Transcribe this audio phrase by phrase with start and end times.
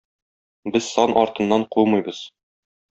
[0.71, 2.19] Без сан артыннан кумыйбыз.